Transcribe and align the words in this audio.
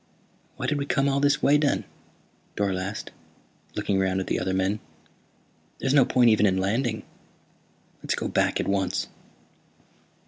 "Why 0.57 0.65
did 0.65 0.79
we 0.79 0.87
come 0.87 1.07
all 1.07 1.19
this 1.19 1.43
way, 1.43 1.57
then?" 1.57 1.83
Dorle 2.55 2.79
asked, 2.81 3.11
looking 3.75 4.01
around 4.01 4.19
at 4.19 4.25
the 4.25 4.39
other 4.39 4.51
men. 4.51 4.79
"There's 5.77 5.93
no 5.93 6.05
point 6.05 6.31
even 6.31 6.47
in 6.47 6.57
landing. 6.57 7.03
Let's 8.01 8.15
go 8.15 8.27
back 8.27 8.59
at 8.59 8.67
once." 8.67 9.09